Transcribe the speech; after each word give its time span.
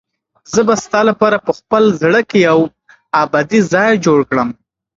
زه 0.53 0.61
به 0.67 0.75
ستا 0.83 0.99
لپاره 1.09 1.37
په 1.45 1.51
خپل 1.59 1.83
زړه 2.01 2.21
کې 2.29 2.37
یو 2.49 2.59
ابدي 3.23 3.59
ځای 3.73 3.91
جوړ 4.05 4.19
کړم. 4.29 4.49